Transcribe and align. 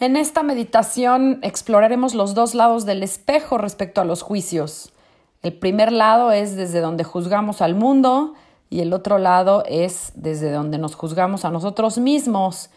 En 0.00 0.16
esta 0.16 0.42
meditación 0.42 1.40
exploraremos 1.42 2.14
los 2.14 2.32
dos 2.32 2.54
lados 2.54 2.86
del 2.86 3.02
espejo 3.02 3.58
respecto 3.58 4.00
a 4.00 4.06
los 4.06 4.22
juicios. 4.22 4.94
El 5.42 5.52
primer 5.52 5.92
lado 5.92 6.32
es 6.32 6.56
desde 6.56 6.80
donde 6.80 7.04
juzgamos 7.04 7.60
al 7.60 7.74
mundo 7.74 8.32
y 8.70 8.80
el 8.80 8.94
otro 8.94 9.18
lado 9.18 9.62
es 9.66 10.12
desde 10.14 10.52
donde 10.52 10.78
nos 10.78 10.94
juzgamos 10.94 11.44
a 11.44 11.50
nosotros 11.50 11.98
mismos. 11.98 12.70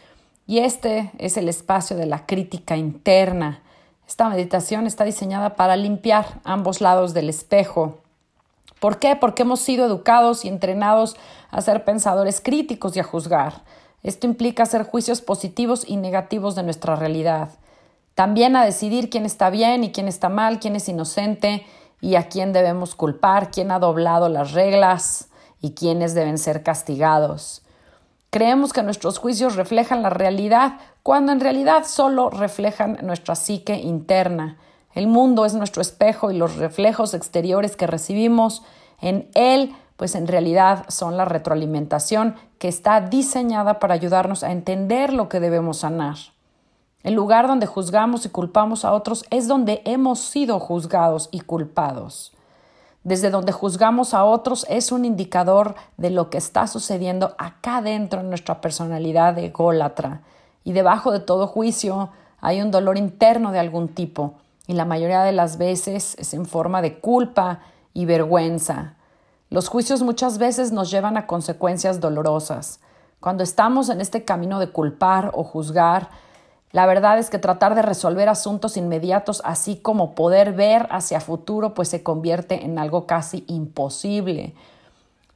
Y 0.46 0.58
este 0.58 1.12
es 1.16 1.38
el 1.38 1.48
espacio 1.48 1.96
de 1.96 2.04
la 2.04 2.26
crítica 2.26 2.76
interna. 2.76 3.62
Esta 4.06 4.28
meditación 4.28 4.86
está 4.86 5.04
diseñada 5.04 5.56
para 5.56 5.76
limpiar 5.76 6.26
ambos 6.44 6.82
lados 6.82 7.14
del 7.14 7.30
espejo. 7.30 8.00
¿Por 8.80 8.98
qué? 8.98 9.16
Porque 9.16 9.44
hemos 9.44 9.60
sido 9.60 9.86
educados 9.86 10.44
y 10.44 10.48
entrenados 10.48 11.16
a 11.50 11.62
ser 11.62 11.84
pensadores 11.84 12.42
críticos 12.42 12.94
y 12.98 13.00
a 13.00 13.04
juzgar. 13.04 13.62
Esto 14.04 14.26
implica 14.26 14.62
hacer 14.62 14.84
juicios 14.84 15.22
positivos 15.22 15.84
y 15.88 15.96
negativos 15.96 16.54
de 16.54 16.62
nuestra 16.62 16.94
realidad. 16.94 17.48
También 18.14 18.54
a 18.54 18.64
decidir 18.64 19.10
quién 19.10 19.24
está 19.24 19.50
bien 19.50 19.82
y 19.82 19.90
quién 19.90 20.06
está 20.06 20.28
mal, 20.28 20.60
quién 20.60 20.76
es 20.76 20.88
inocente 20.88 21.66
y 22.02 22.14
a 22.14 22.28
quién 22.28 22.52
debemos 22.52 22.94
culpar, 22.94 23.50
quién 23.50 23.70
ha 23.70 23.78
doblado 23.78 24.28
las 24.28 24.52
reglas 24.52 25.30
y 25.60 25.72
quiénes 25.72 26.14
deben 26.14 26.36
ser 26.36 26.62
castigados. 26.62 27.62
Creemos 28.28 28.74
que 28.74 28.82
nuestros 28.82 29.18
juicios 29.18 29.56
reflejan 29.56 30.02
la 30.02 30.10
realidad 30.10 30.78
cuando 31.02 31.32
en 31.32 31.40
realidad 31.40 31.84
solo 31.86 32.28
reflejan 32.28 32.98
nuestra 33.02 33.34
psique 33.34 33.76
interna. 33.76 34.58
El 34.92 35.06
mundo 35.06 35.46
es 35.46 35.54
nuestro 35.54 35.80
espejo 35.80 36.30
y 36.30 36.36
los 36.36 36.56
reflejos 36.56 37.14
exteriores 37.14 37.74
que 37.74 37.86
recibimos 37.86 38.62
en 39.00 39.30
él 39.34 39.74
pues 39.96 40.14
en 40.14 40.26
realidad 40.26 40.86
son 40.88 41.16
la 41.16 41.24
retroalimentación 41.24 42.34
que 42.64 42.68
está 42.68 43.02
diseñada 43.02 43.78
para 43.78 43.92
ayudarnos 43.92 44.42
a 44.42 44.50
entender 44.50 45.12
lo 45.12 45.28
que 45.28 45.38
debemos 45.38 45.80
sanar. 45.80 46.16
El 47.02 47.12
lugar 47.12 47.46
donde 47.46 47.66
juzgamos 47.66 48.24
y 48.24 48.30
culpamos 48.30 48.86
a 48.86 48.94
otros 48.94 49.26
es 49.28 49.48
donde 49.48 49.82
hemos 49.84 50.20
sido 50.20 50.58
juzgados 50.58 51.28
y 51.30 51.40
culpados. 51.40 52.32
Desde 53.02 53.28
donde 53.28 53.52
juzgamos 53.52 54.14
a 54.14 54.24
otros 54.24 54.64
es 54.70 54.92
un 54.92 55.04
indicador 55.04 55.74
de 55.98 56.08
lo 56.08 56.30
que 56.30 56.38
está 56.38 56.66
sucediendo 56.66 57.34
acá 57.36 57.82
dentro 57.82 58.20
en 58.20 58.30
nuestra 58.30 58.62
personalidad 58.62 59.38
ególatra. 59.38 60.22
Y 60.64 60.72
debajo 60.72 61.12
de 61.12 61.20
todo 61.20 61.46
juicio 61.46 62.12
hay 62.40 62.62
un 62.62 62.70
dolor 62.70 62.96
interno 62.96 63.52
de 63.52 63.58
algún 63.58 63.88
tipo, 63.88 64.36
y 64.66 64.72
la 64.72 64.86
mayoría 64.86 65.22
de 65.22 65.32
las 65.32 65.58
veces 65.58 66.16
es 66.18 66.32
en 66.32 66.46
forma 66.46 66.80
de 66.80 66.98
culpa 66.98 67.60
y 67.92 68.06
vergüenza. 68.06 68.94
Los 69.54 69.68
juicios 69.68 70.02
muchas 70.02 70.38
veces 70.38 70.72
nos 70.72 70.90
llevan 70.90 71.16
a 71.16 71.28
consecuencias 71.28 72.00
dolorosas. 72.00 72.80
Cuando 73.20 73.44
estamos 73.44 73.88
en 73.88 74.00
este 74.00 74.24
camino 74.24 74.58
de 74.58 74.70
culpar 74.70 75.30
o 75.32 75.44
juzgar, 75.44 76.08
la 76.72 76.86
verdad 76.86 77.20
es 77.20 77.30
que 77.30 77.38
tratar 77.38 77.76
de 77.76 77.82
resolver 77.82 78.28
asuntos 78.28 78.76
inmediatos, 78.76 79.42
así 79.44 79.76
como 79.76 80.16
poder 80.16 80.54
ver 80.54 80.88
hacia 80.90 81.20
futuro, 81.20 81.72
pues 81.72 81.86
se 81.86 82.02
convierte 82.02 82.64
en 82.64 82.80
algo 82.80 83.06
casi 83.06 83.44
imposible. 83.46 84.56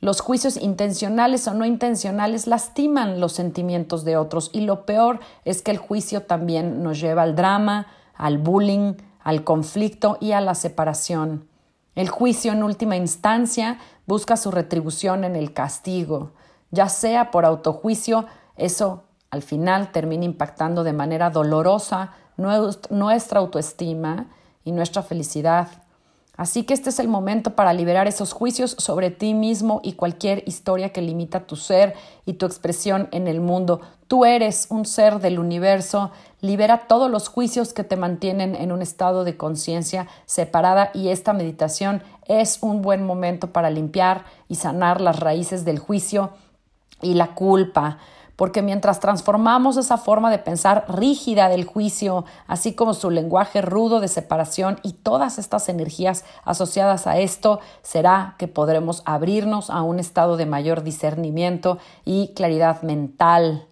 Los 0.01 0.21
juicios 0.21 0.57
intencionales 0.57 1.47
o 1.47 1.55
no 1.55 1.65
intencionales 1.65 2.49
lastiman 2.49 3.21
los 3.21 3.35
sentimientos 3.35 4.05
de 4.05 4.17
otros 4.17 4.51
y 4.53 4.63
lo 4.63 4.85
peor 4.85 5.21
es 5.45 5.63
que 5.63 5.71
el 5.71 5.79
juicio 5.79 6.23
también 6.25 6.83
nos 6.83 7.01
lleva 7.01 7.23
al 7.23 7.37
drama, 7.37 7.87
al 8.17 8.39
bullying, 8.39 8.95
al 9.23 9.45
conflicto 9.45 10.19
y 10.21 10.33
a 10.33 10.41
la 10.41 10.57
separación. 10.57 11.47
El 11.99 12.11
juicio 12.11 12.53
en 12.53 12.63
última 12.63 12.95
instancia 12.95 13.79
busca 14.07 14.37
su 14.37 14.53
retribución 14.53 15.25
en 15.25 15.35
el 15.35 15.53
castigo, 15.53 16.31
ya 16.71 16.89
sea 16.89 17.33
por 17.33 17.45
autojuicio, 17.45 18.25
eso 18.57 19.03
al 19.31 19.43
final 19.43 19.91
termina 19.91 20.25
impactando 20.25 20.85
de 20.85 20.93
manera 20.93 21.31
dolorosa 21.31 22.13
nuestra 22.37 23.41
autoestima 23.41 24.29
y 24.63 24.71
nuestra 24.71 25.03
felicidad. 25.03 25.71
Así 26.39 26.62
que 26.62 26.72
este 26.72 26.91
es 26.91 27.00
el 27.00 27.08
momento 27.08 27.56
para 27.56 27.72
liberar 27.72 28.06
esos 28.06 28.33
juicios 28.33 28.77
sobre 28.78 29.10
ti 29.10 29.34
mismo 29.34 29.81
y 29.82 29.94
cualquier 29.94 30.44
historia 30.47 30.91
que 30.91 31.03
limita 31.03 31.49
tu 31.49 31.56
ser 31.56 31.94
y 32.26 32.34
tu 32.34 32.47
expresión 32.47 33.09
en 33.10 33.26
el 33.26 33.41
mundo. 33.41 33.81
Tú 34.06 34.25
eres 34.25 34.69
un 34.71 34.87
ser 34.87 35.19
del 35.19 35.41
universo. 35.41 36.12
Libera 36.41 36.87
todos 36.87 37.10
los 37.10 37.27
juicios 37.28 37.72
que 37.72 37.82
te 37.82 37.97
mantienen 37.97 38.54
en 38.54 38.71
un 38.71 38.82
estado 38.82 39.25
de 39.25 39.37
conciencia 39.37 40.06
separada 40.27 40.93
y 40.94 41.09
esta 41.09 41.32
meditación 41.32 42.04
es 42.28 42.59
un 42.60 42.82
buen 42.82 43.04
momento 43.04 43.53
para 43.53 43.69
limpiar 43.69 44.25
y 44.48 44.54
sanar 44.54 45.00
las 45.00 45.19
raíces 45.19 45.65
del 45.65 45.81
juicio 45.81 46.31
y 47.03 47.15
la 47.15 47.34
culpa 47.34 47.98
porque 48.38 48.62
mientras 48.62 49.00
transformamos 49.00 49.76
esa 49.76 49.99
forma 49.99 50.31
de 50.31 50.38
pensar 50.38 50.84
rígida 50.87 51.49
del 51.49 51.65
juicio, 51.65 52.25
así 52.47 52.72
como 52.72 52.94
su 52.94 53.10
lenguaje 53.10 53.62
rudo 53.62 53.99
de 53.99 54.06
separación 54.06 54.78
y 54.84 54.93
todas 54.93 55.41
estas 55.41 55.69
energías 55.69 56.25
asociadas 56.44 57.09
a 57.09 57.19
esto, 57.19 57.59
será 57.82 58.37
que 58.38 58.47
podremos 58.47 59.03
abrirnos 59.06 59.71
a 59.71 59.82
un 59.82 59.98
estado 59.98 60.37
de 60.37 60.47
mayor 60.47 60.84
discernimiento 60.84 61.78
y 62.04 62.28
claridad 62.37 62.82
mental. 62.82 63.66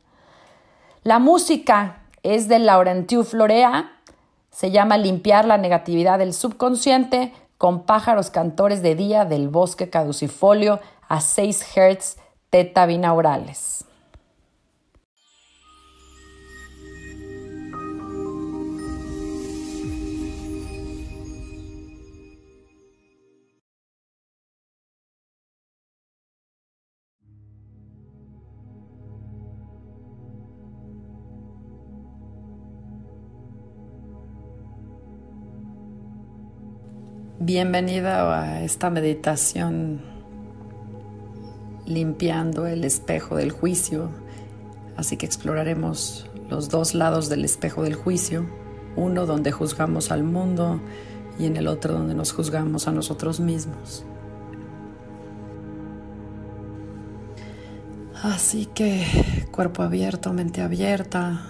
La 1.05 1.21
música 1.21 2.03
es 2.25 2.49
de 2.49 2.59
Laurentiu 2.59 3.22
Florea, 3.22 3.93
se 4.50 4.72
llama 4.72 4.99
Limpiar 4.99 5.44
la 5.44 5.59
negatividad 5.59 6.19
del 6.19 6.34
subconsciente 6.34 7.32
con 7.56 7.84
pájaros 7.84 8.31
cantores 8.31 8.82
de 8.82 8.97
día 8.97 9.25
del 9.25 9.49
bosque 9.49 9.91
caducifolio 9.91 10.81
a 11.09 11.21
6 11.21 11.65
Hz 11.72 12.16
teta 12.50 12.84
binaurales. 12.87 13.87
Bienvenida 37.47 38.43
a 38.43 38.65
esta 38.65 38.91
meditación 38.91 40.01
limpiando 41.87 42.67
el 42.67 42.83
espejo 42.83 43.37
del 43.37 43.53
juicio. 43.53 44.11
Así 44.97 45.17
que 45.17 45.27
exploraremos 45.27 46.29
los 46.51 46.71
dos 46.71 46.97
lados 46.97 47.29
del 47.29 47.45
espejo 47.45 47.85
del 47.85 47.95
juicio, 47.95 48.51
uno 48.97 49.27
donde 49.27 49.53
juzgamos 49.53 50.11
al 50.11 50.25
mundo 50.25 50.81
y 51.39 51.47
en 51.47 51.56
el 51.56 51.69
otro 51.69 51.95
donde 51.95 52.17
nos 52.17 52.33
juzgamos 52.33 52.89
a 52.89 52.91
nosotros 52.91 53.39
mismos. 53.39 54.05
Así 58.25 58.67
que 58.67 59.47
cuerpo 59.53 59.85
abierto, 59.85 60.33
mente 60.33 60.62
abierta 60.62 61.43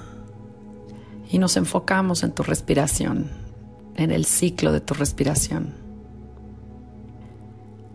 y 1.30 1.38
nos 1.38 1.56
enfocamos 1.56 2.22
en 2.22 2.32
tu 2.32 2.42
respiración 2.42 3.46
en 3.94 4.10
el 4.10 4.26
ciclo 4.26 4.72
de 4.72 4.82
tu 4.82 4.92
respiración. 4.92 5.85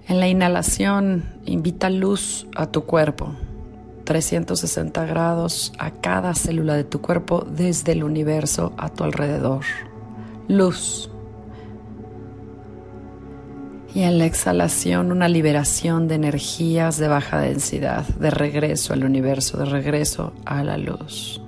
En 0.07 0.19
la 0.19 0.28
inhalación, 0.28 1.23
invita 1.45 1.89
luz 1.89 2.47
a 2.56 2.67
tu 2.67 2.85
cuerpo, 2.85 3.34
360 4.03 5.06
grados 5.06 5.73
a 5.78 5.91
cada 5.91 6.34
célula 6.34 6.75
de 6.75 6.84
tu 6.84 7.01
cuerpo 7.01 7.45
desde 7.50 7.91
el 7.94 8.03
universo 8.03 8.73
a 8.78 8.90
tu 8.90 9.03
alrededor. 9.03 9.63
Luz. 10.47 11.09
Y 13.94 14.01
en 14.01 14.17
la 14.17 14.25
exhalación, 14.25 15.11
una 15.11 15.28
liberación 15.28 16.07
de 16.07 16.16
energías 16.16 16.97
de 16.97 17.07
baja 17.07 17.40
densidad, 17.40 18.07
de 18.07 18.31
regreso 18.31 18.94
al 18.94 19.03
universo, 19.03 19.57
de 19.57 19.66
regreso 19.66 20.34
a 20.45 20.63
la 20.63 20.78
luz. 20.78 21.41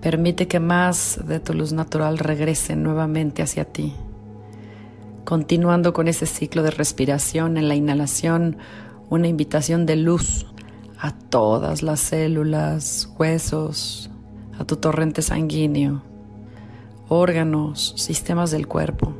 Permite 0.00 0.48
que 0.48 0.58
más 0.60 1.20
de 1.26 1.38
tu 1.38 1.54
luz 1.54 1.72
natural 1.72 2.18
regrese 2.18 2.76
nuevamente 2.76 3.42
hacia 3.42 3.64
ti. 3.64 3.94
Continuando 5.28 5.92
con 5.92 6.08
ese 6.08 6.24
ciclo 6.24 6.62
de 6.62 6.70
respiración, 6.70 7.58
en 7.58 7.68
la 7.68 7.74
inhalación, 7.74 8.56
una 9.10 9.28
invitación 9.28 9.84
de 9.84 9.94
luz 9.94 10.46
a 10.98 11.12
todas 11.12 11.82
las 11.82 12.00
células, 12.00 13.12
huesos, 13.18 14.08
a 14.58 14.64
tu 14.64 14.76
torrente 14.76 15.20
sanguíneo, 15.20 16.00
órganos, 17.10 17.92
sistemas 17.98 18.50
del 18.50 18.66
cuerpo. 18.66 19.12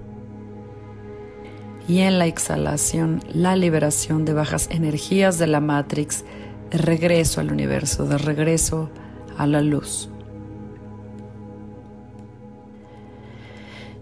Y 1.86 1.98
en 1.98 2.18
la 2.18 2.24
exhalación, 2.24 3.22
la 3.30 3.54
liberación 3.54 4.24
de 4.24 4.32
bajas 4.32 4.68
energías 4.70 5.38
de 5.38 5.46
la 5.46 5.60
Matrix, 5.60 6.24
de 6.70 6.78
regreso 6.78 7.42
al 7.42 7.52
universo, 7.52 8.06
de 8.06 8.16
regreso 8.16 8.88
a 9.36 9.46
la 9.46 9.60
luz. 9.60 10.08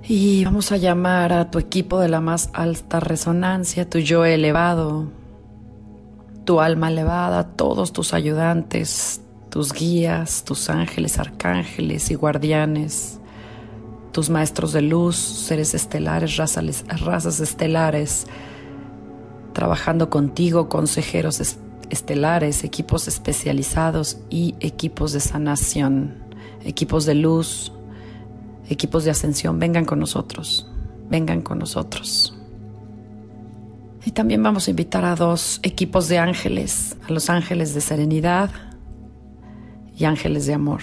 Y 0.08 0.44
vamos 0.44 0.70
a 0.70 0.76
llamar 0.76 1.32
a 1.32 1.50
tu 1.50 1.58
equipo 1.58 1.98
de 1.98 2.08
la 2.08 2.20
más 2.20 2.50
alta 2.52 3.00
resonancia, 3.00 3.90
tu 3.90 3.98
yo 3.98 4.24
elevado, 4.24 5.10
tu 6.44 6.60
alma 6.60 6.90
elevada, 6.90 7.56
todos 7.56 7.92
tus 7.92 8.14
ayudantes, 8.14 9.20
tus 9.50 9.72
guías, 9.72 10.44
tus 10.44 10.70
ángeles, 10.70 11.18
arcángeles 11.18 12.12
y 12.12 12.14
guardianes, 12.14 13.18
tus 14.12 14.30
maestros 14.30 14.72
de 14.72 14.82
luz, 14.82 15.16
seres 15.16 15.74
estelares, 15.74 16.36
razas, 16.36 17.40
estelares, 17.40 18.28
trabajando 19.54 20.08
contigo, 20.08 20.68
consejeros 20.68 21.58
estelares, 21.90 22.62
equipos 22.62 23.08
especializados 23.08 24.18
y 24.30 24.54
equipos 24.60 25.12
de 25.12 25.18
sanación, 25.18 26.14
equipos 26.64 27.06
de 27.06 27.16
luz, 27.16 27.72
equipos 28.68 29.04
de 29.04 29.10
ascensión, 29.10 29.58
vengan 29.58 29.84
con 29.84 29.98
nosotros, 29.98 30.68
vengan 31.08 31.42
con 31.42 31.58
nosotros. 31.58 32.36
Y 34.04 34.12
también 34.12 34.42
vamos 34.42 34.68
a 34.68 34.70
invitar 34.70 35.04
a 35.04 35.16
dos 35.16 35.58
equipos 35.62 36.08
de 36.08 36.18
ángeles, 36.18 36.96
a 37.08 37.12
los 37.12 37.28
ángeles 37.28 37.74
de 37.74 37.80
serenidad 37.80 38.50
y 39.96 40.04
ángeles 40.04 40.46
de 40.46 40.54
amor. 40.54 40.82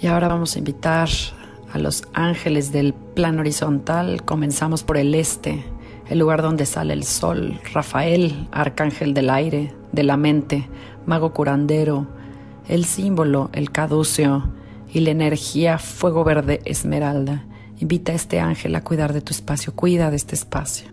Y 0.00 0.06
ahora 0.06 0.28
vamos 0.28 0.54
a 0.54 0.58
invitar 0.58 1.08
a 1.72 1.78
los 1.78 2.04
ángeles 2.12 2.70
del 2.70 2.94
plan 2.94 3.40
horizontal. 3.40 4.24
Comenzamos 4.24 4.84
por 4.84 4.96
el 4.96 5.14
este, 5.14 5.64
el 6.08 6.18
lugar 6.18 6.42
donde 6.42 6.66
sale 6.66 6.92
el 6.92 7.04
sol. 7.04 7.60
Rafael, 7.72 8.48
arcángel 8.52 9.14
del 9.14 9.30
aire, 9.30 9.72
de 9.92 10.02
la 10.02 10.16
mente, 10.16 10.68
mago 11.06 11.32
curandero, 11.32 12.06
el 12.68 12.84
símbolo, 12.84 13.50
el 13.52 13.70
caduceo 13.70 14.48
y 14.92 15.00
la 15.00 15.10
energía 15.10 15.78
fuego 15.78 16.24
verde 16.24 16.60
esmeralda. 16.64 17.44
Invita 17.78 18.12
a 18.12 18.14
este 18.14 18.40
ángel 18.40 18.74
a 18.74 18.82
cuidar 18.82 19.12
de 19.12 19.20
tu 19.20 19.32
espacio, 19.32 19.74
cuida 19.74 20.10
de 20.10 20.16
este 20.16 20.34
espacio. 20.34 20.88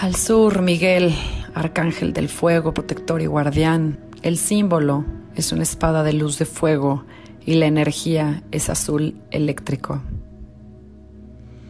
Al 0.00 0.14
sur, 0.16 0.62
Miguel, 0.62 1.14
arcángel 1.54 2.14
del 2.14 2.30
fuego, 2.30 2.72
protector 2.72 3.20
y 3.20 3.26
guardián. 3.26 4.00
El 4.22 4.38
símbolo 4.38 5.04
es 5.40 5.52
una 5.52 5.62
espada 5.62 6.02
de 6.02 6.12
luz 6.12 6.38
de 6.38 6.44
fuego 6.44 7.04
y 7.44 7.54
la 7.54 7.66
energía 7.66 8.42
es 8.50 8.68
azul 8.68 9.20
eléctrico. 9.30 10.02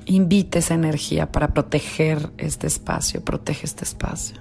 Invita 0.06 0.58
esa 0.58 0.74
energía 0.74 1.30
para 1.30 1.54
proteger 1.54 2.30
este 2.36 2.66
espacio, 2.66 3.24
protege 3.24 3.66
este 3.66 3.84
espacio. 3.84 4.38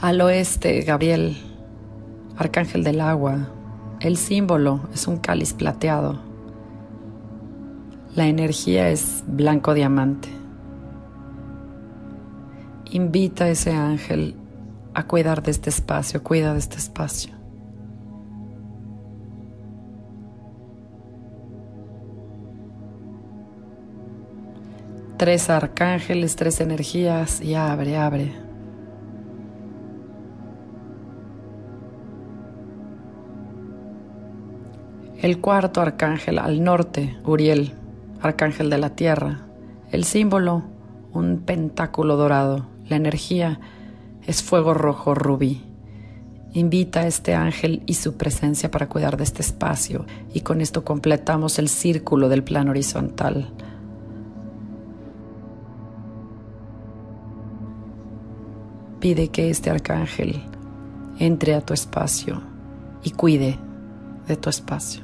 Al 0.00 0.20
oeste, 0.20 0.82
Gabriel, 0.82 1.36
arcángel 2.36 2.84
del 2.84 3.00
agua, 3.00 3.48
el 4.00 4.16
símbolo 4.16 4.88
es 4.92 5.08
un 5.08 5.16
cáliz 5.16 5.54
plateado. 5.54 6.20
La 8.14 8.28
energía 8.28 8.90
es 8.90 9.24
blanco 9.26 9.74
diamante. 9.74 10.43
Invita 12.94 13.46
a 13.46 13.48
ese 13.48 13.72
ángel 13.72 14.36
a 14.94 15.08
cuidar 15.08 15.42
de 15.42 15.50
este 15.50 15.68
espacio, 15.68 16.22
cuida 16.22 16.52
de 16.52 16.60
este 16.60 16.76
espacio. 16.76 17.34
Tres 25.16 25.50
arcángeles, 25.50 26.36
tres 26.36 26.60
energías 26.60 27.40
y 27.40 27.56
abre, 27.56 27.96
abre. 27.96 28.32
El 35.20 35.40
cuarto 35.40 35.80
arcángel 35.80 36.38
al 36.38 36.62
norte, 36.62 37.18
Uriel, 37.24 37.74
arcángel 38.20 38.70
de 38.70 38.78
la 38.78 38.90
tierra. 38.90 39.40
El 39.90 40.04
símbolo, 40.04 40.62
un 41.12 41.40
pentáculo 41.40 42.16
dorado. 42.16 42.72
La 42.88 42.96
energía, 42.96 43.60
es 44.26 44.42
fuego 44.42 44.74
rojo 44.74 45.14
rubí. 45.14 45.62
Invita 46.52 47.00
a 47.00 47.06
este 47.06 47.34
ángel 47.34 47.82
y 47.86 47.94
su 47.94 48.16
presencia 48.16 48.70
para 48.70 48.88
cuidar 48.88 49.16
de 49.16 49.24
este 49.24 49.42
espacio 49.42 50.06
y 50.32 50.40
con 50.40 50.60
esto 50.60 50.84
completamos 50.84 51.58
el 51.58 51.68
círculo 51.68 52.28
del 52.28 52.44
plano 52.44 52.70
horizontal. 52.70 53.52
Pide 59.00 59.28
que 59.28 59.50
este 59.50 59.68
arcángel 59.70 60.42
entre 61.18 61.54
a 61.54 61.60
tu 61.60 61.74
espacio 61.74 62.40
y 63.02 63.10
cuide 63.10 63.58
de 64.26 64.36
tu 64.36 64.48
espacio. 64.48 65.02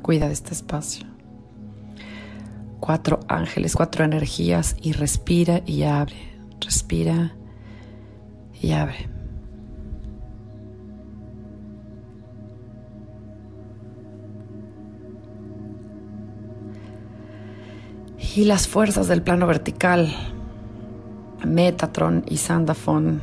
Cuida 0.00 0.28
de 0.28 0.32
este 0.32 0.54
espacio. 0.54 1.06
Cuatro 2.78 3.20
ángeles, 3.28 3.74
cuatro 3.74 4.04
energías 4.04 4.76
y 4.80 4.92
respira 4.92 5.60
y 5.66 5.82
abre. 5.82 6.29
Respira 6.60 7.34
y 8.60 8.72
abre. 8.72 9.08
Y 18.36 18.44
las 18.44 18.68
fuerzas 18.68 19.08
del 19.08 19.22
plano 19.22 19.46
vertical, 19.46 20.14
Metatron 21.44 22.22
y 22.28 22.36
Sandafon, 22.36 23.20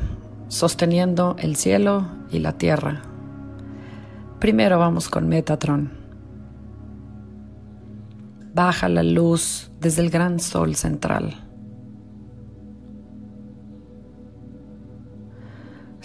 sosteniendo 0.48 1.36
el 1.38 1.56
cielo 1.56 2.06
y 2.30 2.40
la 2.40 2.58
tierra. 2.58 3.02
Primero 4.38 4.78
vamos 4.78 5.08
con 5.08 5.28
Metatron. 5.28 5.92
Baja 8.54 8.88
la 8.88 9.02
luz 9.02 9.70
desde 9.80 10.02
el 10.02 10.10
gran 10.10 10.40
sol 10.40 10.74
central. 10.74 11.47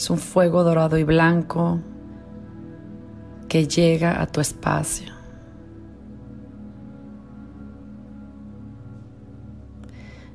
Es 0.03 0.09
un 0.09 0.17
fuego 0.17 0.65
dorado 0.65 0.97
y 0.97 1.05
blanco 1.05 1.79
que 3.47 3.69
llega 3.69 4.21
a 4.21 4.27
tu 4.27 4.41
espacio. 4.41 5.13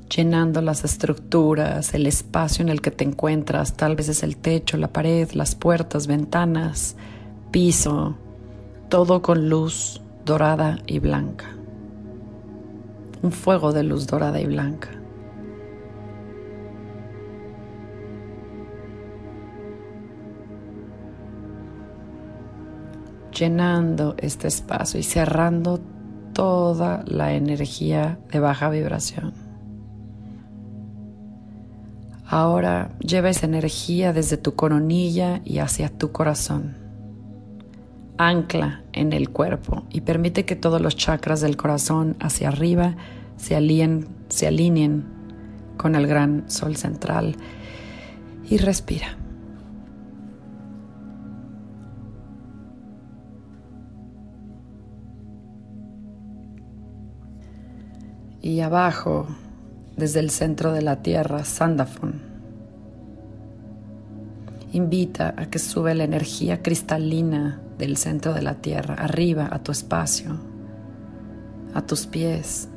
llenando 0.09 0.63
las 0.63 0.85
estructuras, 0.85 1.93
el 1.93 2.07
espacio 2.07 2.63
en 2.63 2.71
el 2.71 2.81
que 2.81 2.91
te 2.91 3.05
encuentras, 3.05 3.75
tal 3.75 3.95
vez 3.95 4.09
es 4.09 4.23
el 4.23 4.39
techo, 4.39 4.79
la 4.79 4.89
pared, 4.89 5.31
las 5.33 5.55
puertas, 5.55 6.07
ventanas, 6.07 6.97
piso, 7.51 8.17
todo 8.89 9.21
con 9.21 9.51
luz 9.51 10.01
dorada 10.25 10.79
y 10.87 10.99
blanca. 10.99 11.45
Un 13.21 13.33
fuego 13.33 13.75
de 13.75 13.83
luz 13.83 14.07
dorada 14.07 14.41
y 14.41 14.47
blanca. 14.47 14.89
Llenando 23.39 24.15
este 24.19 24.49
espacio 24.49 24.99
y 24.99 25.03
cerrando 25.03 25.81
toda 26.33 27.05
la 27.07 27.35
energía 27.35 28.19
de 28.31 28.41
baja 28.41 28.69
vibración. 28.71 29.33
Ahora 32.27 32.91
lleva 33.01 33.31
esa 33.31 33.47
energía 33.47 34.13
desde 34.13 34.37
tu 34.37 34.55
coronilla 34.55 35.41
y 35.45 35.59
hacia 35.59 35.89
tu 35.89 36.13
corazón. 36.13 36.77
Ancla 38.19 38.83
en 38.93 39.13
el 39.13 39.31
cuerpo 39.31 39.85
y 39.91 40.03
permite 40.03 40.45
que 40.45 40.57
todos 40.57 40.81
los 40.81 40.97
chakras 40.97 41.41
del 41.41 41.57
corazón 41.57 42.17
hacia 42.21 42.49
arriba 42.49 42.97
se 43.37 43.57
alineen, 43.57 44.09
se 44.29 44.49
alineen 44.49 45.05
con 45.77 45.95
el 45.95 46.07
gran 46.07 46.51
sol 46.51 46.77
central 46.77 47.37
y 48.51 48.59
respira. 48.59 49.17
Y 58.41 58.61
abajo, 58.61 59.27
desde 59.97 60.21
el 60.21 60.31
centro 60.31 60.73
de 60.73 60.83
la 60.83 61.03
tierra, 61.03 61.45
Sandafon. 61.45 62.23
Invita 64.73 65.35
a 65.37 65.47
que 65.47 65.59
sube 65.59 65.95
la 65.95 66.05
energía 66.05 66.63
cristalina 66.63 67.61
del 67.79 67.97
centro 67.97 68.35
de 68.35 68.43
la 68.43 68.55
tierra, 68.57 68.95
arriba 68.95 69.49
a 69.51 69.59
tu 69.61 69.73
espacio, 69.73 70.37
a 71.75 71.83
tus 71.83 72.07
pies. 72.07 72.69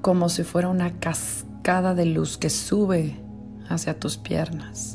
Como 0.00 0.28
si 0.28 0.44
fuera 0.44 0.68
una 0.68 0.98
cascada 0.98 1.94
de 1.94 2.06
luz 2.06 2.38
que 2.38 2.48
sube 2.48 3.20
hacia 3.68 3.98
tus 3.98 4.16
piernas 4.16 4.94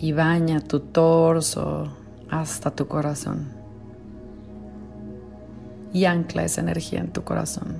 y 0.00 0.10
baña 0.10 0.60
tu 0.60 0.80
torso, 0.80 2.01
hasta 2.32 2.70
tu 2.70 2.88
corazón. 2.88 3.50
Y 5.92 6.06
ancla 6.06 6.44
esa 6.44 6.62
energía 6.62 7.00
en 7.00 7.12
tu 7.12 7.24
corazón. 7.24 7.76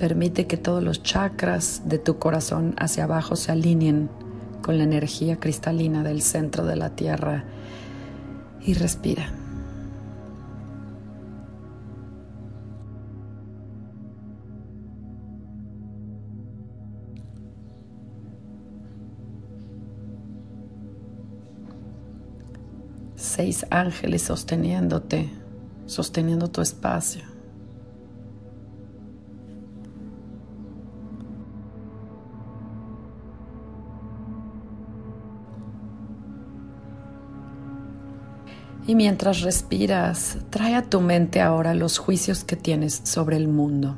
Permite 0.00 0.48
que 0.48 0.56
todos 0.56 0.82
los 0.82 1.00
chakras 1.04 1.82
de 1.84 1.98
tu 1.98 2.18
corazón 2.18 2.74
hacia 2.76 3.04
abajo 3.04 3.36
se 3.36 3.52
alineen 3.52 4.10
con 4.62 4.78
la 4.78 4.84
energía 4.84 5.38
cristalina 5.38 6.02
del 6.02 6.22
centro 6.22 6.66
de 6.66 6.74
la 6.74 6.90
tierra 6.90 7.44
y 8.66 8.74
respira. 8.74 9.30
Seis 23.32 23.64
ángeles 23.70 24.20
sosteniéndote, 24.22 25.30
sosteniendo 25.86 26.48
tu 26.48 26.60
espacio. 26.60 27.22
Y 38.86 38.94
mientras 38.94 39.40
respiras, 39.40 40.36
trae 40.50 40.74
a 40.74 40.82
tu 40.82 41.00
mente 41.00 41.40
ahora 41.40 41.72
los 41.72 41.96
juicios 41.96 42.44
que 42.44 42.56
tienes 42.56 43.00
sobre 43.04 43.38
el 43.38 43.48
mundo. 43.48 43.96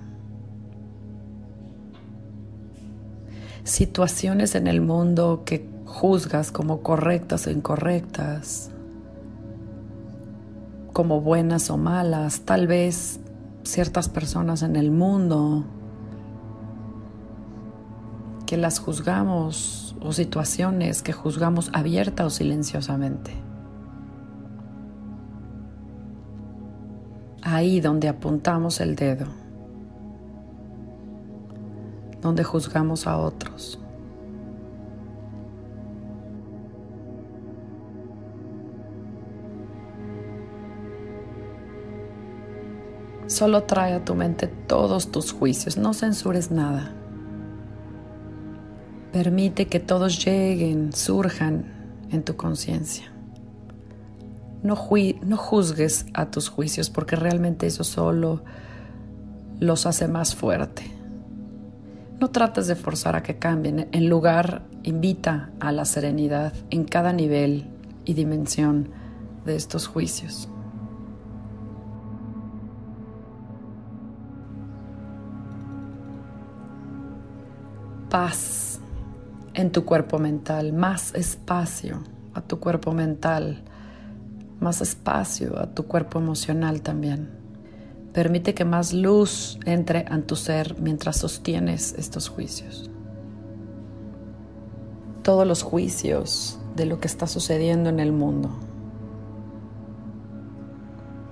Situaciones 3.65 4.55
en 4.55 4.69
el 4.69 4.81
mundo 4.81 5.43
que 5.45 5.69
juzgas 5.87 6.53
como 6.53 6.83
correctas 6.83 7.49
o 7.49 7.51
incorrectas 7.51 8.71
como 10.95 11.21
buenas 11.21 11.69
o 11.71 11.77
malas, 11.77 12.43
tal 12.43 12.67
vez 12.69 13.21
ciertas 13.65 14.09
personas 14.09 14.63
en 14.63 14.77
el 14.77 14.93
mundo 14.93 15.65
que 18.47 18.57
las 18.57 18.79
juzgamos 18.79 19.97
o 20.01 20.13
situaciones 20.13 21.03
que 21.03 21.13
juzgamos 21.13 21.71
abierta 21.75 22.25
o 22.25 22.31
silenciosamente. 22.31 23.33
Ahí 27.43 27.81
donde 27.81 28.09
apuntamos 28.09 28.81
el 28.81 28.95
dedo, 28.95 29.27
donde 32.23 32.45
juzgamos 32.45 33.07
a 33.09 33.19
otros. 33.19 33.84
Solo 43.35 43.65
trae 43.65 43.95
a 43.95 44.05
tu 44.05 44.15
mente 44.15 44.47
todos 44.47 45.11
tus 45.11 45.33
juicios, 45.33 45.77
no 45.77 45.93
censures 45.93 46.53
nada. 46.53 46.93
Permite 49.13 49.67
que 49.67 49.81
todos 49.81 50.25
lleguen, 50.25 50.93
surjan 50.93 51.65
en 52.13 52.23
tu 52.23 52.37
conciencia. 52.37 53.13
No, 54.63 54.79
no, 55.27 55.37
juzgues 55.37 56.07
a 56.15 56.31
tus 56.31 56.49
juicios 56.49 56.91
porque 56.91 57.17
realmente 57.17 57.67
eso 57.67 57.83
solo 57.83 58.45
los 59.59 59.85
hace 59.87 60.07
más 60.07 60.37
fuerte. 60.37 60.85
No 62.21 62.31
trates 62.31 62.69
de 62.69 62.77
forzar 62.77 63.17
a 63.17 63.25
que 63.25 63.41
cambien. 63.41 63.89
En 63.91 64.09
lugar, 64.09 64.63
invita 64.85 65.51
a 65.59 65.73
la 65.73 65.87
serenidad 65.87 66.53
en 66.71 66.85
cada 66.85 67.13
nivel 67.13 67.67
y 68.05 68.15
dimensión 68.15 68.91
de 69.45 69.57
estos 69.57 69.89
juicios. 69.89 70.49
Paz 78.15 78.79
en 79.55 79.73
tu 79.73 79.85
cuerpo 79.85 80.21
mental, 80.21 80.73
más 80.73 81.13
espacio 81.17 81.99
a 82.33 82.43
tu 82.43 82.61
cuerpo 82.61 82.93
mental, 82.93 83.65
más 84.61 84.81
espacio 84.81 85.59
a 85.59 85.75
tu 85.75 85.89
cuerpo 85.89 86.21
emocional 86.21 86.81
también. 86.81 87.29
Permite 88.13 88.55
que 88.55 88.65
más 88.65 88.93
luz 88.93 89.59
entre 89.65 90.03
en 90.03 90.23
tu 90.23 90.37
ser 90.37 90.81
mientras 90.81 91.17
sostienes 91.17 91.93
estos 91.99 92.29
juicios. 92.29 92.89
Todos 95.25 95.45
los 95.45 95.65
juicios 95.65 96.61
de 96.77 96.87
lo 96.87 97.01
que 97.01 97.09
está 97.09 97.27
sucediendo 97.27 97.91
en 97.91 97.99
el 97.99 98.13
mundo. 98.13 98.49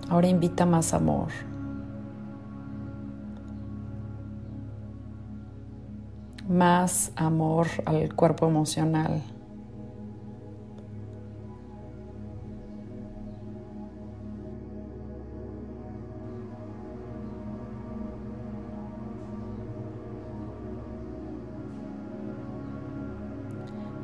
Ahora 0.08 0.26
invita 0.26 0.66
más 0.66 0.94
amor, 0.94 1.28
más 6.52 7.12
amor 7.16 7.66
al 7.86 8.14
cuerpo 8.14 8.46
emocional. 8.46 9.22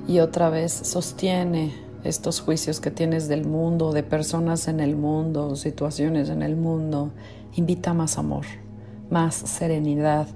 Y 0.07 0.21
otra 0.21 0.49
vez 0.49 0.73
sostiene 0.73 1.75
estos 2.03 2.41
juicios 2.41 2.81
que 2.81 2.91
tienes 2.91 3.29
del 3.29 3.45
mundo, 3.45 3.93
de 3.93 4.03
personas 4.03 4.67
en 4.67 4.81
el 4.81 4.97
mundo, 4.97 5.55
situaciones 5.55 6.31
en 6.31 6.43
el 6.43 6.57
mundo. 6.57 7.11
Invita 7.57 7.93
más 7.93 8.17
amor, 8.17 8.47
más 9.11 9.35
serenidad, 9.35 10.27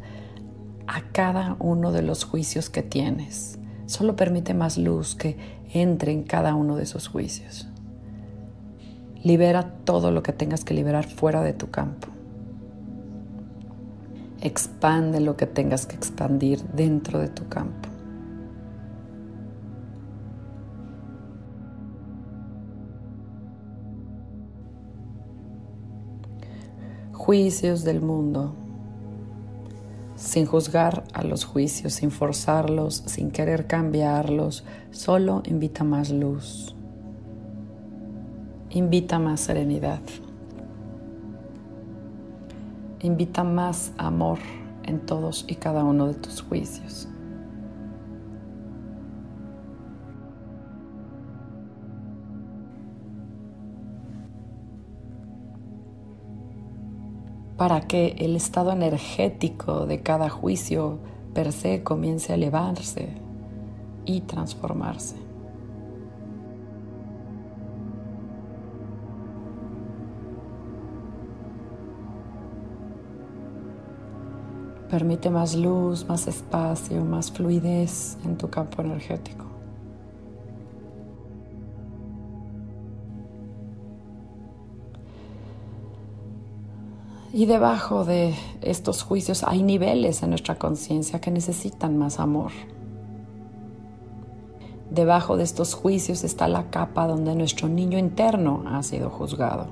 a 0.86 1.02
cada 1.12 1.56
uno 1.58 1.92
de 1.92 2.02
los 2.02 2.24
juicios 2.24 2.70
que 2.70 2.82
tienes. 2.82 3.58
Solo 3.86 4.16
permite 4.16 4.54
más 4.54 4.78
luz 4.78 5.14
que 5.14 5.36
entre 5.72 6.12
en 6.12 6.22
cada 6.22 6.54
uno 6.54 6.76
de 6.76 6.84
esos 6.84 7.08
juicios. 7.08 7.68
Libera 9.22 9.74
todo 9.84 10.10
lo 10.10 10.22
que 10.22 10.32
tengas 10.32 10.64
que 10.64 10.74
liberar 10.74 11.06
fuera 11.06 11.42
de 11.42 11.52
tu 11.52 11.70
campo. 11.70 12.08
Expande 14.40 15.20
lo 15.20 15.36
que 15.36 15.46
tengas 15.46 15.86
que 15.86 15.94
expandir 15.94 16.62
dentro 16.64 17.20
de 17.20 17.28
tu 17.28 17.48
campo. 17.48 17.88
Juicios 27.12 27.84
del 27.84 28.00
mundo 28.00 28.56
sin 30.32 30.46
juzgar 30.46 31.04
a 31.12 31.24
los 31.24 31.44
juicios, 31.44 31.92
sin 31.92 32.10
forzarlos, 32.10 33.02
sin 33.04 33.30
querer 33.30 33.66
cambiarlos, 33.66 34.64
solo 34.90 35.42
invita 35.44 35.84
más 35.84 36.08
luz, 36.08 36.74
invita 38.70 39.18
más 39.18 39.40
serenidad, 39.40 40.00
invita 43.00 43.44
más 43.44 43.92
amor 43.98 44.38
en 44.84 45.04
todos 45.04 45.44
y 45.48 45.56
cada 45.56 45.84
uno 45.84 46.06
de 46.06 46.14
tus 46.14 46.40
juicios. 46.40 47.11
Para 57.62 57.82
que 57.82 58.16
el 58.18 58.34
estado 58.34 58.72
energético 58.72 59.86
de 59.86 60.02
cada 60.02 60.28
juicio 60.28 60.98
per 61.32 61.52
se 61.52 61.84
comience 61.84 62.32
a 62.32 62.34
elevarse 62.34 63.10
y 64.04 64.22
transformarse. 64.22 65.14
Permite 74.90 75.30
más 75.30 75.54
luz, 75.54 76.04
más 76.08 76.26
espacio, 76.26 77.04
más 77.04 77.30
fluidez 77.30 78.18
en 78.24 78.38
tu 78.38 78.50
campo 78.50 78.82
energético. 78.82 79.51
Y 87.34 87.46
debajo 87.46 88.04
de 88.04 88.34
estos 88.60 89.02
juicios 89.02 89.42
hay 89.42 89.62
niveles 89.62 90.22
en 90.22 90.28
nuestra 90.28 90.58
conciencia 90.58 91.18
que 91.18 91.30
necesitan 91.30 91.96
más 91.96 92.20
amor. 92.20 92.52
Debajo 94.90 95.38
de 95.38 95.44
estos 95.44 95.72
juicios 95.72 96.24
está 96.24 96.46
la 96.46 96.68
capa 96.68 97.06
donde 97.06 97.34
nuestro 97.34 97.68
niño 97.68 97.98
interno 97.98 98.62
ha 98.66 98.82
sido 98.82 99.08
juzgado, 99.08 99.64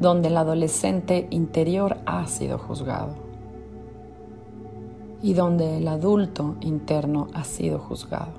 donde 0.00 0.28
el 0.28 0.36
adolescente 0.38 1.28
interior 1.28 1.98
ha 2.06 2.26
sido 2.26 2.56
juzgado 2.56 3.14
y 5.20 5.34
donde 5.34 5.76
el 5.76 5.88
adulto 5.88 6.56
interno 6.62 7.26
ha 7.34 7.44
sido 7.44 7.78
juzgado. 7.78 8.32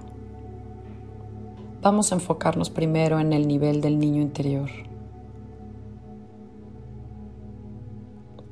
Vamos 1.84 2.12
a 2.12 2.16
enfocarnos 2.16 2.72
primero 2.72 3.20
en 3.20 3.32
el 3.32 3.48
nivel 3.48 3.80
del 3.80 4.00
niño 4.00 4.24
interior 4.24 4.89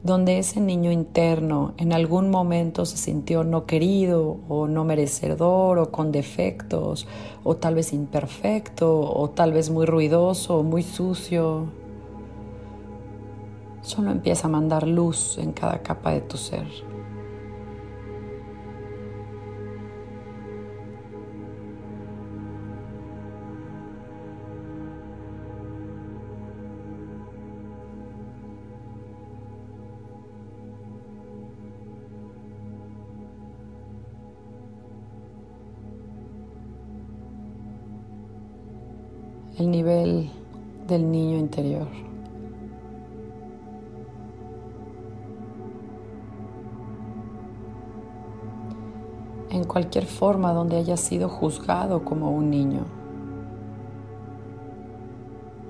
donde 0.08 0.40
ese 0.40 0.62
niño 0.62 0.90
interno 0.90 1.74
en 1.78 1.92
algún 1.92 2.30
momento 2.30 2.86
se 2.86 2.96
sintió 2.96 3.44
no 3.44 3.66
querido 3.66 4.40
o 4.48 4.66
no 4.66 4.86
merecedor 4.86 5.78
o 5.80 5.92
con 5.92 6.14
defectos 6.14 7.06
o 7.44 7.58
tal 7.58 7.76
vez 7.76 7.92
imperfecto 7.92 9.02
o 9.02 9.30
tal 9.30 9.52
vez 9.52 9.70
muy 9.70 9.86
ruidoso 9.86 10.60
o 10.60 10.64
muy 10.64 10.82
sucio. 10.82 11.66
Solo 13.82 14.10
empieza 14.12 14.48
a 14.48 14.50
mandar 14.50 14.88
luz 14.88 15.38
en 15.40 15.52
cada 15.52 15.84
capa 15.84 16.12
de 16.14 16.22
tu 16.22 16.38
ser. 16.38 16.87
Niño 41.00 41.38
interior. 41.38 41.88
En 49.50 49.64
cualquier 49.64 50.06
forma 50.06 50.54
donde 50.54 50.78
haya 50.78 50.98
sido 50.98 51.30
juzgado 51.30 52.04
como 52.04 52.32
un 52.32 52.50
niño 52.50 52.86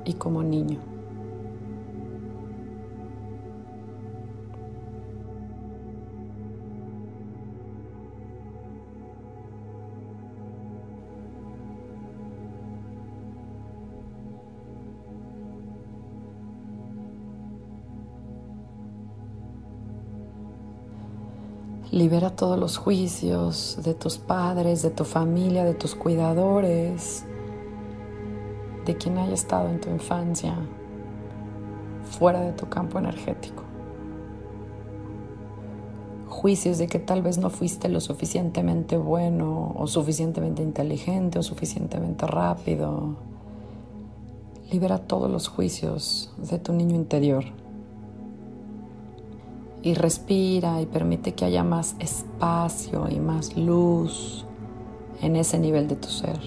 y 0.06 0.14
como 0.14 0.44
niño. 0.44 0.97
Libera 21.98 22.30
todos 22.30 22.60
los 22.60 22.78
juicios 22.78 23.80
de 23.84 23.96
tus 23.96 24.20
padres, 24.20 24.84
de 24.84 24.92
tu 24.92 25.04
familia, 25.04 25.64
de 25.64 25.74
tus 25.74 25.96
cuidadores, 25.96 27.26
de 28.86 28.96
quien 28.96 29.18
haya 29.18 29.34
estado 29.34 29.68
en 29.70 29.82
tu 29.82 29.90
infancia, 29.90 30.56
fuera 32.04 32.42
de 32.42 32.52
tu 32.52 32.70
campo 32.70 33.00
energético. 33.00 33.64
Juicios 36.28 36.78
de 36.78 36.86
que 36.86 37.00
tal 37.00 37.24
vez 37.24 37.40
no 37.40 37.50
fuiste 37.50 37.90
lo 37.90 38.00
suficientemente 38.00 38.96
bueno 38.96 39.74
o 39.76 39.88
suficientemente 39.88 40.62
inteligente 40.62 41.40
o 41.40 41.42
suficientemente 41.42 42.28
rápido. 42.28 43.16
Libera 44.72 45.00
todos 45.00 45.32
los 45.32 45.48
juicios 45.48 46.32
de 46.38 46.60
tu 46.60 46.74
niño 46.74 46.96
interior 46.96 47.46
y 49.88 49.94
respira 49.94 50.82
y 50.82 50.86
permite 50.86 51.34
que 51.34 51.46
haya 51.46 51.64
más 51.64 51.96
espacio 52.00 53.08
y 53.10 53.22
más 53.22 53.56
luz 53.56 54.46
en 55.22 55.38
ese 55.38 55.60
nivel 55.60 55.88
de 55.88 55.96
tu 55.96 56.10
ser. 56.10 56.40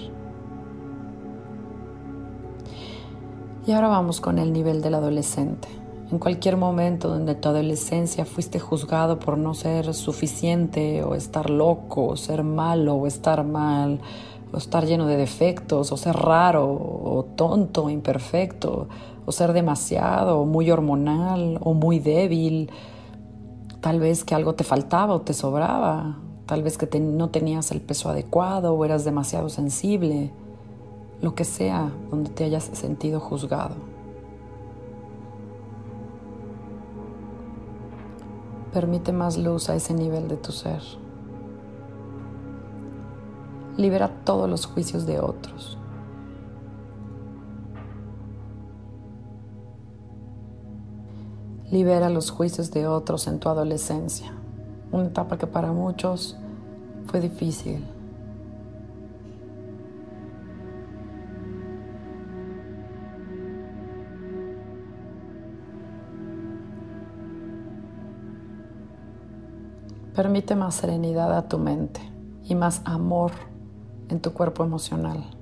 Y 3.65 3.71
ahora 3.71 3.87
vamos 3.87 4.21
con 4.21 4.37
el 4.37 4.53
nivel 4.53 4.83
del 4.83 4.93
adolescente. 4.93 5.67
En 6.11 6.19
cualquier 6.19 6.55
momento 6.55 7.07
donde 7.09 7.33
tu 7.33 7.49
adolescencia 7.49 8.25
fuiste 8.25 8.59
juzgado 8.59 9.17
por 9.17 9.39
no 9.39 9.55
ser 9.55 9.91
suficiente 9.95 11.03
o 11.03 11.15
estar 11.15 11.49
loco 11.49 12.09
o 12.09 12.17
ser 12.17 12.43
malo 12.43 12.93
o 12.93 13.07
estar 13.07 13.43
mal 13.43 14.01
o 14.53 14.57
estar 14.57 14.85
lleno 14.85 15.07
de 15.07 15.17
defectos 15.17 15.91
o 15.91 15.97
ser 15.97 16.15
raro 16.15 16.65
o 16.69 17.25
tonto, 17.35 17.89
imperfecto 17.89 18.87
o 19.25 19.31
ser 19.31 19.53
demasiado 19.53 20.41
o 20.41 20.45
muy 20.45 20.69
hormonal 20.69 21.57
o 21.61 21.73
muy 21.73 21.97
débil 21.97 22.69
Tal 23.81 23.99
vez 23.99 24.23
que 24.23 24.35
algo 24.35 24.53
te 24.53 24.63
faltaba 24.63 25.15
o 25.15 25.21
te 25.21 25.33
sobraba, 25.33 26.19
tal 26.45 26.61
vez 26.61 26.77
que 26.77 26.99
no 26.99 27.29
tenías 27.29 27.71
el 27.71 27.81
peso 27.81 28.09
adecuado 28.09 28.73
o 28.75 28.85
eras 28.85 29.03
demasiado 29.03 29.49
sensible, 29.49 30.31
lo 31.19 31.33
que 31.33 31.45
sea 31.45 31.91
donde 32.11 32.29
te 32.29 32.43
hayas 32.43 32.65
sentido 32.65 33.19
juzgado. 33.19 33.75
Permite 38.71 39.11
más 39.11 39.37
luz 39.37 39.69
a 39.69 39.75
ese 39.75 39.95
nivel 39.95 40.27
de 40.27 40.37
tu 40.37 40.51
ser. 40.51 40.81
Libera 43.77 44.23
todos 44.23 44.47
los 44.47 44.67
juicios 44.67 45.07
de 45.07 45.19
otros. 45.19 45.80
Libera 51.71 52.09
los 52.09 52.31
juicios 52.31 52.69
de 52.71 52.85
otros 52.85 53.27
en 53.27 53.39
tu 53.39 53.47
adolescencia, 53.47 54.33
una 54.91 55.05
etapa 55.05 55.37
que 55.37 55.47
para 55.47 55.71
muchos 55.71 56.37
fue 57.07 57.21
difícil. 57.21 57.83
Permite 70.13 70.55
más 70.55 70.75
serenidad 70.75 71.35
a 71.35 71.47
tu 71.47 71.57
mente 71.57 72.01
y 72.43 72.53
más 72.53 72.81
amor 72.83 73.31
en 74.09 74.19
tu 74.19 74.33
cuerpo 74.33 74.65
emocional. 74.65 75.40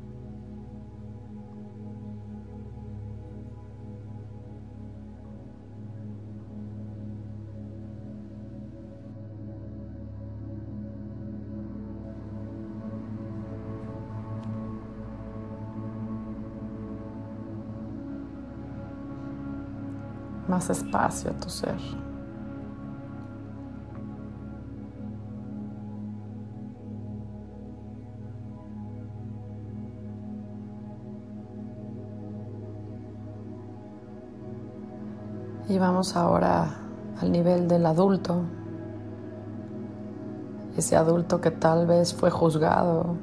Más 20.49 20.69
espacio 20.69 21.31
a 21.31 21.33
tu 21.33 21.49
ser. 21.49 21.77
Y 35.69 35.77
vamos 35.77 36.15
ahora 36.15 36.65
al 37.21 37.31
nivel 37.31 37.67
del 37.67 37.85
adulto, 37.85 38.41
ese 40.75 40.95
adulto 40.95 41.39
que 41.39 41.51
tal 41.51 41.85
vez 41.85 42.13
fue 42.13 42.31
juzgado 42.31 43.17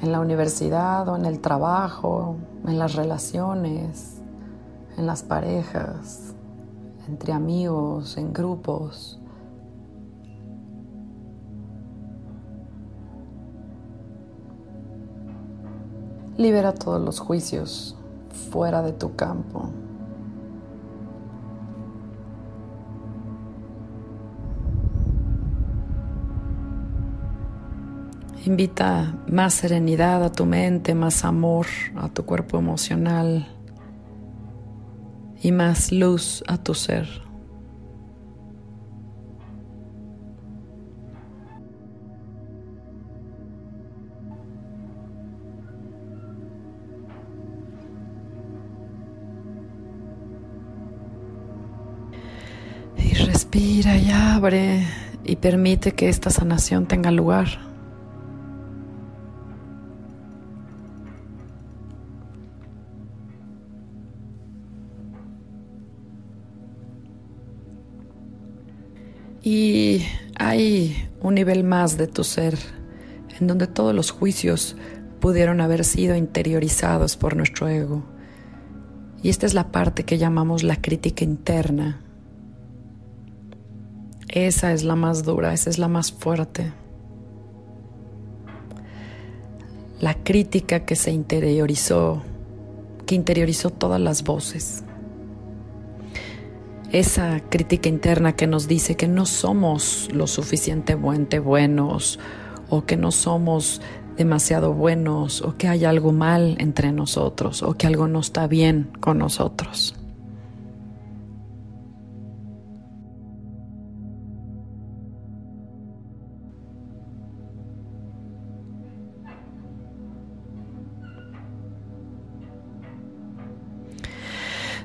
en 0.00 0.12
la 0.12 0.20
universidad 0.20 1.06
o 1.08 1.16
en 1.16 1.26
el 1.26 1.40
trabajo, 1.40 2.36
en 2.66 2.78
las 2.78 2.94
relaciones, 2.94 4.17
en 4.98 5.06
las 5.06 5.22
parejas, 5.22 6.34
entre 7.06 7.32
amigos, 7.32 8.16
en 8.18 8.32
grupos. 8.32 9.20
Libera 16.36 16.74
todos 16.74 17.00
los 17.00 17.20
juicios 17.20 17.96
fuera 18.50 18.82
de 18.82 18.92
tu 18.92 19.14
campo. 19.14 19.70
Invita 28.44 29.14
más 29.28 29.54
serenidad 29.54 30.24
a 30.24 30.32
tu 30.32 30.46
mente, 30.46 30.94
más 30.94 31.24
amor 31.24 31.66
a 31.96 32.08
tu 32.08 32.24
cuerpo 32.24 32.58
emocional 32.58 33.57
y 35.42 35.52
más 35.52 35.92
luz 35.92 36.42
a 36.46 36.58
tu 36.58 36.74
ser. 36.74 37.06
Y 52.96 53.14
respira 53.14 53.96
y 53.96 54.10
abre 54.10 54.84
y 55.24 55.36
permite 55.36 55.92
que 55.92 56.08
esta 56.08 56.30
sanación 56.30 56.86
tenga 56.86 57.10
lugar. 57.10 57.67
Y 69.50 70.04
hay 70.38 71.08
un 71.22 71.36
nivel 71.36 71.64
más 71.64 71.96
de 71.96 72.06
tu 72.06 72.22
ser 72.22 72.58
en 73.40 73.46
donde 73.46 73.66
todos 73.66 73.94
los 73.94 74.10
juicios 74.10 74.76
pudieron 75.20 75.62
haber 75.62 75.86
sido 75.86 76.14
interiorizados 76.16 77.16
por 77.16 77.34
nuestro 77.34 77.66
ego. 77.66 78.02
Y 79.22 79.30
esta 79.30 79.46
es 79.46 79.54
la 79.54 79.72
parte 79.72 80.04
que 80.04 80.18
llamamos 80.18 80.64
la 80.64 80.76
crítica 80.76 81.24
interna. 81.24 82.02
Esa 84.28 84.74
es 84.74 84.84
la 84.84 84.96
más 84.96 85.24
dura, 85.24 85.54
esa 85.54 85.70
es 85.70 85.78
la 85.78 85.88
más 85.88 86.12
fuerte. 86.12 86.70
La 89.98 90.12
crítica 90.12 90.84
que 90.84 90.94
se 90.94 91.10
interiorizó, 91.10 92.22
que 93.06 93.14
interiorizó 93.14 93.70
todas 93.70 93.98
las 93.98 94.24
voces. 94.24 94.84
Esa 96.92 97.40
crítica 97.40 97.90
interna 97.90 98.32
que 98.32 98.46
nos 98.46 98.66
dice 98.66 98.96
que 98.96 99.08
no 99.08 99.26
somos 99.26 100.08
lo 100.10 100.26
suficientemente 100.26 101.38
buenos 101.38 102.18
o 102.70 102.86
que 102.86 102.96
no 102.96 103.10
somos 103.10 103.82
demasiado 104.16 104.72
buenos 104.72 105.42
o 105.42 105.54
que 105.58 105.68
hay 105.68 105.84
algo 105.84 106.12
mal 106.12 106.56
entre 106.58 106.90
nosotros 106.92 107.62
o 107.62 107.74
que 107.74 107.86
algo 107.86 108.08
no 108.08 108.20
está 108.20 108.46
bien 108.46 108.90
con 109.00 109.18
nosotros. 109.18 109.97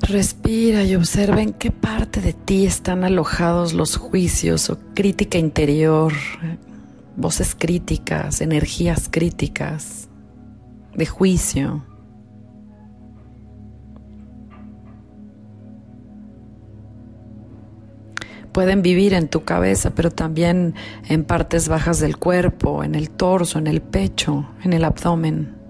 Respira 0.03 0.83
y 0.83 0.95
observa 0.95 1.41
en 1.41 1.53
qué 1.53 1.71
parte 1.71 2.19
de 2.19 2.33
ti 2.33 2.65
están 2.65 3.05
alojados 3.05 3.71
los 3.71 3.95
juicios 3.95 4.69
o 4.69 4.77
crítica 4.93 5.37
interior, 5.37 6.11
voces 7.15 7.55
críticas, 7.57 8.41
energías 8.41 9.07
críticas, 9.09 10.09
de 10.93 11.05
juicio. 11.05 11.85
Pueden 18.51 18.81
vivir 18.81 19.13
en 19.13 19.29
tu 19.29 19.45
cabeza, 19.45 19.95
pero 19.95 20.11
también 20.11 20.75
en 21.07 21.23
partes 21.23 21.69
bajas 21.69 22.01
del 22.01 22.17
cuerpo, 22.17 22.83
en 22.83 22.95
el 22.95 23.09
torso, 23.09 23.57
en 23.57 23.67
el 23.67 23.81
pecho, 23.81 24.49
en 24.63 24.73
el 24.73 24.83
abdomen. 24.83 25.62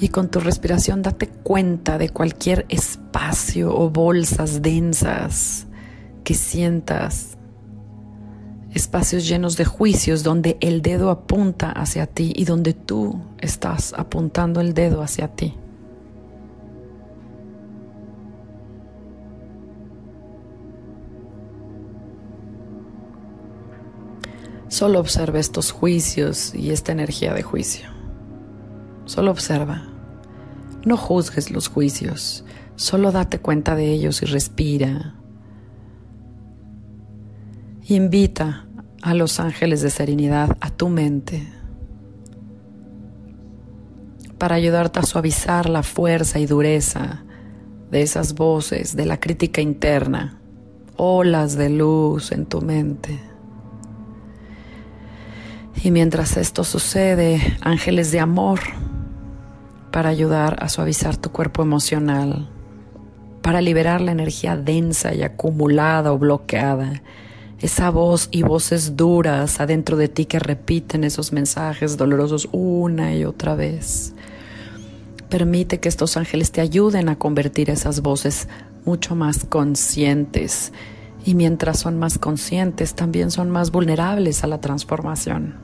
Y 0.00 0.08
con 0.08 0.30
tu 0.30 0.40
respiración 0.40 1.02
date 1.02 1.28
cuenta 1.28 1.98
de 1.98 2.08
cualquier 2.08 2.64
espacio 2.70 3.76
o 3.76 3.90
bolsas 3.90 4.62
densas 4.62 5.66
que 6.24 6.32
sientas. 6.32 7.36
Espacios 8.72 9.28
llenos 9.28 9.58
de 9.58 9.66
juicios 9.66 10.22
donde 10.22 10.56
el 10.60 10.80
dedo 10.80 11.10
apunta 11.10 11.70
hacia 11.70 12.06
ti 12.06 12.32
y 12.34 12.46
donde 12.46 12.72
tú 12.72 13.20
estás 13.38 13.92
apuntando 13.94 14.62
el 14.62 14.72
dedo 14.72 15.02
hacia 15.02 15.28
ti. 15.28 15.54
Solo 24.68 25.00
observa 25.00 25.40
estos 25.40 25.72
juicios 25.72 26.54
y 26.54 26.70
esta 26.70 26.92
energía 26.92 27.34
de 27.34 27.42
juicio. 27.42 27.99
Solo 29.10 29.32
observa. 29.32 29.82
No 30.86 30.96
juzgues 30.96 31.50
los 31.50 31.66
juicios, 31.66 32.44
solo 32.76 33.10
date 33.10 33.40
cuenta 33.40 33.74
de 33.74 33.90
ellos 33.90 34.22
y 34.22 34.26
respira. 34.26 35.16
Invita 37.88 38.68
a 39.02 39.14
los 39.14 39.40
ángeles 39.40 39.82
de 39.82 39.90
serenidad 39.90 40.56
a 40.60 40.70
tu 40.70 40.88
mente 40.88 41.44
para 44.38 44.54
ayudarte 44.54 45.00
a 45.00 45.02
suavizar 45.02 45.68
la 45.68 45.82
fuerza 45.82 46.38
y 46.38 46.46
dureza 46.46 47.24
de 47.90 48.02
esas 48.02 48.36
voces, 48.36 48.94
de 48.94 49.06
la 49.06 49.18
crítica 49.18 49.60
interna, 49.60 50.40
olas 50.96 51.56
de 51.56 51.68
luz 51.68 52.30
en 52.30 52.46
tu 52.46 52.60
mente. 52.60 53.18
Y 55.82 55.90
mientras 55.90 56.36
esto 56.36 56.62
sucede, 56.62 57.56
ángeles 57.60 58.12
de 58.12 58.20
amor 58.20 58.60
para 59.90 60.08
ayudar 60.08 60.56
a 60.62 60.68
suavizar 60.68 61.16
tu 61.16 61.30
cuerpo 61.30 61.62
emocional, 61.62 62.48
para 63.42 63.60
liberar 63.60 64.00
la 64.00 64.12
energía 64.12 64.56
densa 64.56 65.14
y 65.14 65.22
acumulada 65.22 66.12
o 66.12 66.18
bloqueada, 66.18 67.02
esa 67.60 67.90
voz 67.90 68.28
y 68.30 68.42
voces 68.42 68.96
duras 68.96 69.60
adentro 69.60 69.96
de 69.96 70.08
ti 70.08 70.24
que 70.24 70.38
repiten 70.38 71.04
esos 71.04 71.32
mensajes 71.32 71.96
dolorosos 71.96 72.48
una 72.52 73.14
y 73.14 73.24
otra 73.24 73.54
vez. 73.54 74.14
Permite 75.28 75.78
que 75.78 75.88
estos 75.88 76.16
ángeles 76.16 76.52
te 76.52 76.60
ayuden 76.60 77.08
a 77.08 77.16
convertir 77.16 77.70
esas 77.70 78.00
voces 78.00 78.48
mucho 78.84 79.14
más 79.14 79.44
conscientes 79.44 80.72
y 81.24 81.34
mientras 81.34 81.78
son 81.78 81.98
más 81.98 82.18
conscientes 82.18 82.94
también 82.94 83.30
son 83.30 83.50
más 83.50 83.70
vulnerables 83.70 84.42
a 84.42 84.46
la 84.46 84.60
transformación. 84.60 85.54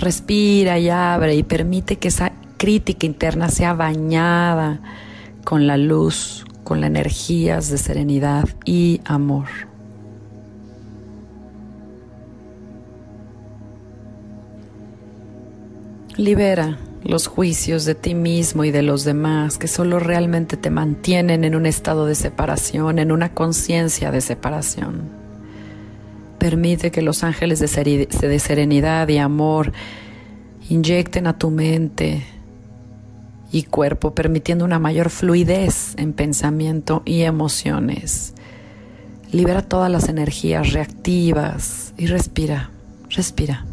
Respira 0.00 0.78
y 0.78 0.88
abre 0.88 1.34
y 1.34 1.42
permite 1.42 1.96
que 1.96 2.08
esa 2.08 2.32
crítica 2.62 3.06
interna 3.06 3.48
sea 3.48 3.74
bañada 3.74 4.80
con 5.42 5.66
la 5.66 5.76
luz, 5.76 6.44
con 6.62 6.80
las 6.80 6.90
energías 6.90 7.68
de 7.70 7.76
serenidad 7.76 8.48
y 8.64 9.00
amor. 9.04 9.48
Libera 16.16 16.78
los 17.02 17.26
juicios 17.26 17.84
de 17.84 17.96
ti 17.96 18.14
mismo 18.14 18.62
y 18.62 18.70
de 18.70 18.82
los 18.82 19.02
demás 19.02 19.58
que 19.58 19.66
solo 19.66 19.98
realmente 19.98 20.56
te 20.56 20.70
mantienen 20.70 21.42
en 21.42 21.56
un 21.56 21.66
estado 21.66 22.06
de 22.06 22.14
separación, 22.14 23.00
en 23.00 23.10
una 23.10 23.34
conciencia 23.34 24.12
de 24.12 24.20
separación. 24.20 25.10
Permite 26.38 26.92
que 26.92 27.02
los 27.02 27.24
ángeles 27.24 27.58
de 27.58 28.38
serenidad 28.38 29.08
y 29.08 29.18
amor 29.18 29.72
inyecten 30.68 31.26
a 31.26 31.36
tu 31.36 31.50
mente 31.50 32.22
y 33.52 33.64
cuerpo, 33.64 34.14
permitiendo 34.14 34.64
una 34.64 34.78
mayor 34.78 35.10
fluidez 35.10 35.94
en 35.98 36.14
pensamiento 36.14 37.02
y 37.04 37.22
emociones. 37.22 38.32
Libera 39.30 39.62
todas 39.62 39.90
las 39.90 40.08
energías 40.08 40.72
reactivas 40.72 41.92
y 41.98 42.06
respira, 42.06 42.70
respira. 43.10 43.66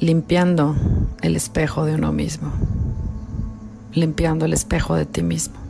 Limpiando 0.00 0.74
el 1.20 1.36
espejo 1.36 1.84
de 1.84 1.94
uno 1.94 2.12
mismo, 2.12 2.50
limpiando 3.92 4.46
el 4.46 4.54
espejo 4.54 4.96
de 4.96 5.06
ti 5.06 5.22
mismo. 5.22 5.61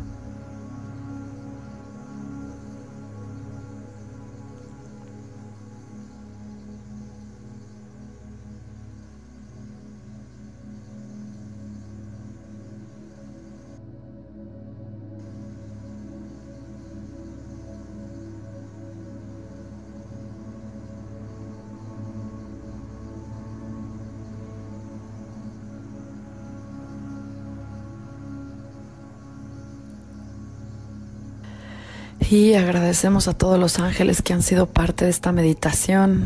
Y 32.33 32.55
agradecemos 32.55 33.29
a 33.29 33.35
todos 33.35 33.59
los 33.59 33.79
ángeles 33.79 34.23
que 34.23 34.33
han 34.33 34.43
sido 34.43 34.65
parte 34.65 35.05
de 35.05 35.11
esta 35.11 35.33
meditación. 35.33 36.25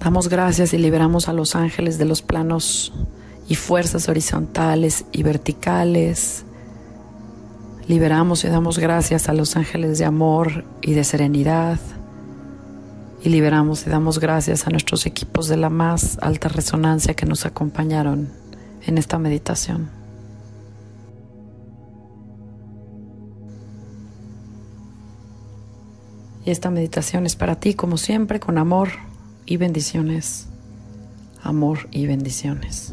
Damos 0.00 0.30
gracias 0.30 0.72
y 0.72 0.78
liberamos 0.78 1.28
a 1.28 1.34
los 1.34 1.54
ángeles 1.54 1.98
de 1.98 2.06
los 2.06 2.22
planos 2.22 2.94
y 3.46 3.56
fuerzas 3.56 4.08
horizontales 4.08 5.04
y 5.12 5.22
verticales. 5.22 6.46
Liberamos 7.86 8.44
y 8.44 8.48
damos 8.48 8.78
gracias 8.78 9.28
a 9.28 9.34
los 9.34 9.54
ángeles 9.54 9.98
de 9.98 10.06
amor 10.06 10.64
y 10.80 10.94
de 10.94 11.04
serenidad. 11.04 11.78
Y 13.22 13.28
liberamos 13.28 13.86
y 13.86 13.90
damos 13.90 14.18
gracias 14.18 14.66
a 14.66 14.70
nuestros 14.70 15.04
equipos 15.04 15.46
de 15.46 15.58
la 15.58 15.68
más 15.68 16.16
alta 16.22 16.48
resonancia 16.48 17.12
que 17.12 17.26
nos 17.26 17.44
acompañaron 17.44 18.30
en 18.86 18.96
esta 18.96 19.18
meditación. 19.18 20.03
Y 26.44 26.50
esta 26.50 26.70
meditación 26.70 27.26
es 27.26 27.36
para 27.36 27.56
ti, 27.56 27.74
como 27.74 27.96
siempre, 27.96 28.40
con 28.40 28.58
amor 28.58 28.90
y 29.46 29.56
bendiciones. 29.56 30.46
Amor 31.42 31.88
y 31.90 32.06
bendiciones. 32.06 32.92